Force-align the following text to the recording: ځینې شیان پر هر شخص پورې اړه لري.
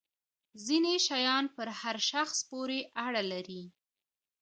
ځینې 0.65 0.93
شیان 1.07 1.45
پر 1.55 1.67
هر 1.81 1.97
شخص 2.11 2.37
پورې 2.49 2.79
اړه 3.05 3.21
لري. 3.31 3.63